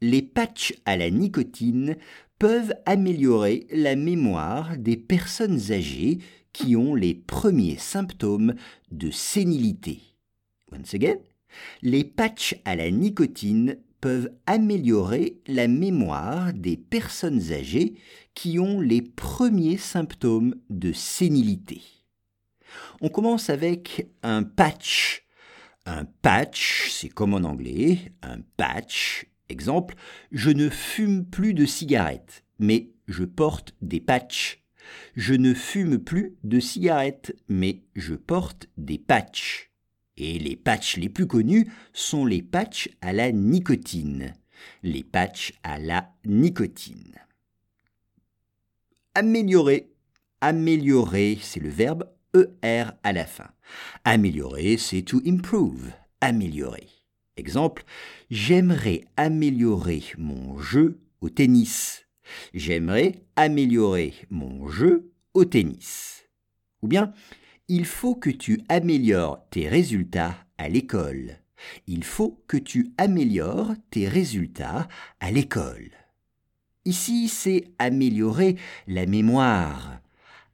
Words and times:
Les 0.00 0.22
patchs 0.22 0.74
à 0.84 0.96
la 0.96 1.10
nicotine 1.10 1.96
peuvent 2.38 2.74
améliorer 2.86 3.66
la 3.72 3.96
mémoire 3.96 4.76
des 4.76 4.96
personnes 4.96 5.72
âgées 5.72 6.18
qui 6.52 6.76
ont 6.76 6.94
les 6.94 7.14
premiers 7.14 7.76
symptômes 7.78 8.54
de 8.90 9.10
sénilité. 9.10 10.00
Once 10.72 10.94
again, 10.94 11.16
les 11.82 12.04
patchs 12.04 12.60
à 12.64 12.76
la 12.76 12.90
nicotine 12.90 13.76
peuvent 14.00 14.30
améliorer 14.46 15.40
la 15.48 15.66
mémoire 15.66 16.52
des 16.52 16.76
personnes 16.76 17.52
âgées 17.52 17.94
qui 18.34 18.60
ont 18.60 18.80
les 18.80 19.02
premiers 19.02 19.78
symptômes 19.78 20.54
de 20.70 20.92
sénilité. 20.92 21.82
On 23.00 23.08
commence 23.08 23.50
avec 23.50 24.08
un 24.22 24.44
patch. 24.44 25.24
Un 25.86 26.04
patch, 26.04 26.90
c'est 26.90 27.08
comme 27.08 27.34
en 27.34 27.38
anglais, 27.38 28.12
un 28.22 28.40
patch 28.56 29.26
Exemple, 29.48 29.94
je 30.30 30.50
ne 30.50 30.68
fume 30.68 31.24
plus 31.24 31.54
de 31.54 31.64
cigarettes, 31.64 32.44
mais 32.58 32.90
je 33.06 33.24
porte 33.24 33.74
des 33.80 34.00
patchs. 34.00 34.62
Je 35.16 35.34
ne 35.34 35.54
fume 35.54 35.98
plus 35.98 36.36
de 36.44 36.60
cigarettes, 36.60 37.34
mais 37.48 37.82
je 37.94 38.14
porte 38.14 38.68
des 38.76 38.98
patchs. 38.98 39.70
Et 40.16 40.38
les 40.38 40.56
patchs 40.56 40.96
les 40.96 41.08
plus 41.08 41.26
connus 41.26 41.70
sont 41.92 42.26
les 42.26 42.42
patchs 42.42 42.90
à 43.00 43.12
la 43.12 43.32
nicotine. 43.32 44.34
Les 44.82 45.04
patchs 45.04 45.52
à 45.62 45.78
la 45.78 46.12
nicotine. 46.24 47.14
Améliorer. 49.14 49.90
Améliorer, 50.40 51.38
c'est 51.40 51.60
le 51.60 51.68
verbe 51.68 52.08
ER 52.34 52.84
à 53.02 53.12
la 53.12 53.26
fin. 53.26 53.50
Améliorer, 54.04 54.76
c'est 54.76 55.02
to 55.02 55.20
improve. 55.26 55.92
Améliorer. 56.20 56.97
Exemple, 57.38 57.84
j'aimerais 58.30 59.04
améliorer 59.16 60.02
mon 60.18 60.58
jeu 60.58 60.98
au 61.20 61.30
tennis. 61.30 62.06
J'aimerais 62.52 63.22
améliorer 63.36 64.12
mon 64.28 64.66
jeu 64.66 65.12
au 65.34 65.44
tennis. 65.44 66.24
Ou 66.82 66.88
bien, 66.88 67.12
il 67.68 67.84
faut 67.84 68.16
que 68.16 68.30
tu 68.30 68.60
améliores 68.68 69.48
tes 69.50 69.68
résultats 69.68 70.34
à 70.58 70.68
l'école. 70.68 71.38
Il 71.86 72.02
faut 72.02 72.42
que 72.48 72.56
tu 72.56 72.92
améliores 72.98 73.74
tes 73.90 74.08
résultats 74.08 74.88
à 75.20 75.30
l'école. 75.30 75.90
Ici, 76.84 77.28
c'est 77.28 77.70
améliorer 77.78 78.56
la 78.88 79.06
mémoire. 79.06 80.00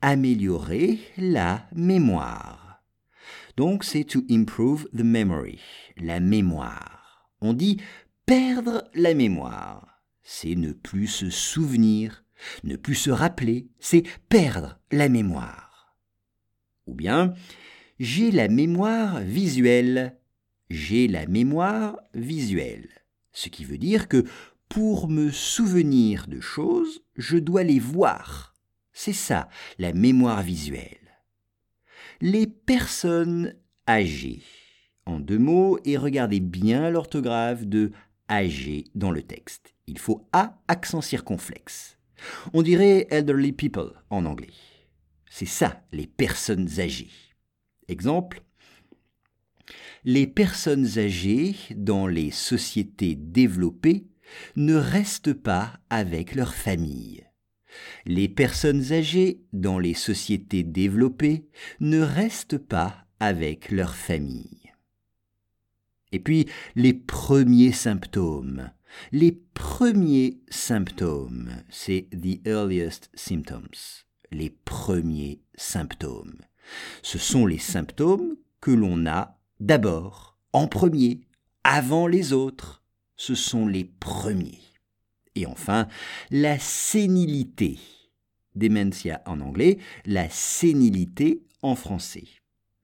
Améliorer 0.00 0.98
la 1.16 1.68
mémoire. 1.74 2.61
Donc 3.56 3.84
c'est 3.84 4.04
to 4.04 4.22
improve 4.30 4.88
the 4.96 5.02
memory, 5.02 5.60
la 5.96 6.20
mémoire. 6.20 7.30
On 7.40 7.52
dit 7.52 7.78
perdre 8.26 8.84
la 8.94 9.14
mémoire. 9.14 10.02
C'est 10.22 10.54
ne 10.54 10.72
plus 10.72 11.08
se 11.08 11.30
souvenir, 11.30 12.24
ne 12.64 12.76
plus 12.76 12.94
se 12.94 13.10
rappeler, 13.10 13.66
c'est 13.80 14.04
perdre 14.28 14.78
la 14.90 15.08
mémoire. 15.08 15.96
Ou 16.86 16.94
bien 16.94 17.34
j'ai 17.98 18.30
la 18.30 18.48
mémoire 18.48 19.20
visuelle. 19.20 20.18
J'ai 20.70 21.06
la 21.06 21.26
mémoire 21.26 21.98
visuelle. 22.14 22.88
Ce 23.32 23.48
qui 23.48 23.64
veut 23.64 23.78
dire 23.78 24.08
que 24.08 24.24
pour 24.68 25.08
me 25.08 25.30
souvenir 25.30 26.26
de 26.26 26.40
choses, 26.40 27.04
je 27.16 27.36
dois 27.36 27.62
les 27.62 27.78
voir. 27.78 28.54
C'est 28.92 29.12
ça, 29.12 29.48
la 29.78 29.92
mémoire 29.92 30.42
visuelle 30.42 31.01
les 32.22 32.46
personnes 32.46 33.52
âgées. 33.88 34.42
En 35.06 35.18
deux 35.18 35.40
mots, 35.40 35.80
et 35.84 35.96
regardez 35.96 36.38
bien 36.38 36.88
l'orthographe 36.88 37.66
de 37.66 37.90
âgé 38.30 38.84
dans 38.94 39.10
le 39.10 39.22
texte. 39.22 39.74
Il 39.88 39.98
faut 39.98 40.28
A 40.32 40.62
accent 40.68 41.00
circonflexe. 41.00 41.98
On 42.52 42.62
dirait 42.62 43.08
elderly 43.10 43.50
people 43.50 43.90
en 44.08 44.24
anglais. 44.24 44.52
C'est 45.28 45.46
ça, 45.46 45.82
les 45.90 46.06
personnes 46.06 46.68
âgées. 46.78 47.10
Exemple, 47.88 48.44
les 50.04 50.28
personnes 50.28 50.98
âgées 50.98 51.56
dans 51.74 52.06
les 52.06 52.30
sociétés 52.30 53.16
développées 53.16 54.06
ne 54.54 54.76
restent 54.76 55.34
pas 55.34 55.72
avec 55.90 56.36
leur 56.36 56.54
famille. 56.54 57.24
Les 58.06 58.28
personnes 58.28 58.92
âgées 58.92 59.42
dans 59.52 59.78
les 59.78 59.94
sociétés 59.94 60.62
développées 60.62 61.46
ne 61.80 62.00
restent 62.00 62.58
pas 62.58 63.06
avec 63.20 63.70
leur 63.70 63.94
famille. 63.94 64.72
Et 66.12 66.18
puis, 66.18 66.46
les 66.74 66.92
premiers 66.92 67.72
symptômes. 67.72 68.70
Les 69.10 69.32
premiers 69.54 70.40
symptômes, 70.50 71.50
c'est 71.70 72.08
the 72.10 72.46
earliest 72.46 73.10
symptoms. 73.14 73.68
Les 74.30 74.50
premiers 74.50 75.40
symptômes. 75.54 76.36
Ce 77.02 77.18
sont 77.18 77.46
les 77.46 77.58
symptômes 77.58 78.36
que 78.60 78.70
l'on 78.70 79.06
a 79.06 79.38
d'abord, 79.60 80.38
en 80.52 80.68
premier, 80.68 81.22
avant 81.64 82.06
les 82.06 82.32
autres. 82.32 82.82
Ce 83.16 83.34
sont 83.34 83.66
les 83.66 83.84
premiers. 83.84 84.71
Et 85.34 85.46
enfin, 85.46 85.88
la 86.30 86.58
sénilité. 86.58 87.78
Dementia 88.54 89.22
en 89.26 89.40
anglais, 89.40 89.78
la 90.04 90.28
sénilité 90.28 91.42
en 91.62 91.74
français. 91.74 92.24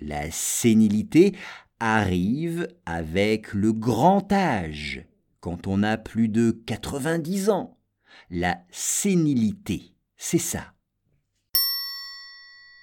La 0.00 0.30
sénilité 0.30 1.34
arrive 1.80 2.68
avec 2.86 3.52
le 3.52 3.72
grand 3.72 4.32
âge, 4.32 5.04
quand 5.40 5.66
on 5.66 5.82
a 5.82 5.98
plus 5.98 6.28
de 6.28 6.50
90 6.66 7.50
ans. 7.50 7.78
La 8.30 8.58
sénilité, 8.70 9.94
c'est 10.16 10.38
ça. 10.38 10.72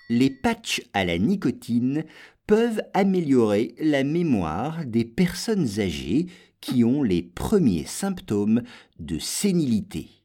Les 0.10 0.30
patchs 0.30 0.82
à 0.94 1.04
la 1.04 1.18
nicotine 1.18 2.06
peuvent 2.46 2.82
améliorer 2.94 3.76
la 3.80 4.04
mémoire 4.04 4.86
des 4.86 5.04
personnes 5.04 5.80
âgées 5.80 6.28
qui 6.62 6.84
ont 6.84 7.04
les 7.04 7.22
premiers 7.22 7.86
symptômes 7.86 8.64
de 9.00 9.20
sénilité. 9.20 10.18